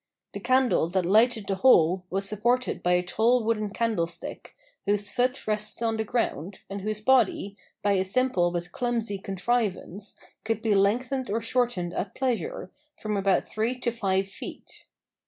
[0.33, 4.55] The candle that lighted the whole was supported by a tall wooden candlestick,
[4.87, 10.15] whose foot rested on the ground, and whose body, by a simple but clumsy contrivance,
[10.43, 14.85] could be lengthened or shortened at pleasure, from about three to five feet.